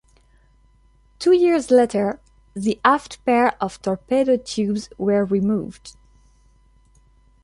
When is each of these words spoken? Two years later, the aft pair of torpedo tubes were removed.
Two 1.19 1.31
years 1.31 1.69
later, 1.69 2.19
the 2.55 2.81
aft 2.83 3.23
pair 3.23 3.55
of 3.61 3.79
torpedo 3.83 4.35
tubes 4.37 4.89
were 4.97 5.23
removed. 5.25 5.95